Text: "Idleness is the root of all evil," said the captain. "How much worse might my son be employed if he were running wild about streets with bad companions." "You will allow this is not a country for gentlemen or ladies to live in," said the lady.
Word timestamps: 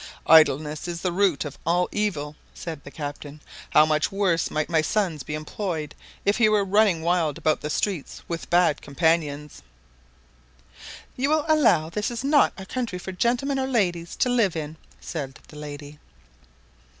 "Idleness 0.25 0.87
is 0.87 1.01
the 1.01 1.11
root 1.11 1.45
of 1.45 1.59
all 1.63 1.87
evil," 1.91 2.35
said 2.55 2.83
the 2.83 2.89
captain. 2.89 3.39
"How 3.69 3.85
much 3.85 4.11
worse 4.11 4.49
might 4.49 4.67
my 4.67 4.81
son 4.81 5.19
be 5.23 5.35
employed 5.35 5.93
if 6.25 6.37
he 6.37 6.49
were 6.49 6.65
running 6.65 7.03
wild 7.03 7.37
about 7.37 7.71
streets 7.71 8.23
with 8.27 8.49
bad 8.49 8.81
companions." 8.81 9.61
"You 11.15 11.29
will 11.29 11.45
allow 11.47 11.91
this 11.91 12.09
is 12.09 12.23
not 12.23 12.51
a 12.57 12.65
country 12.65 12.97
for 12.97 13.11
gentlemen 13.11 13.59
or 13.59 13.67
ladies 13.67 14.15
to 14.15 14.29
live 14.29 14.55
in," 14.55 14.77
said 14.99 15.37
the 15.49 15.55
lady. 15.59 15.99